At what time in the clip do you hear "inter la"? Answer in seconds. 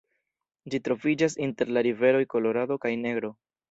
1.49-1.87